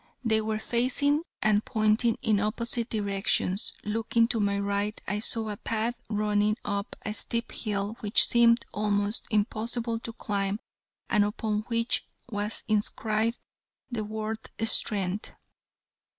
[0.23, 3.73] They were facing and pointing in opposite directions.
[3.83, 8.65] Looking to my right I saw a path running up a steep hill which seemed
[8.73, 10.59] almost impossible to climb
[11.07, 13.37] and upon which was inscribed
[13.91, 15.33] the word strength.